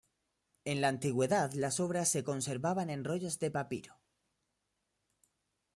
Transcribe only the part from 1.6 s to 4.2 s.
obras se conservaban en rollos de papiro.